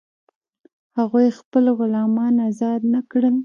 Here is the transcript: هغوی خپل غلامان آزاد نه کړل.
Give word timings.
هغوی 0.97 1.27
خپل 1.39 1.65
غلامان 1.77 2.33
آزاد 2.47 2.81
نه 2.93 3.01
کړل. 3.11 3.35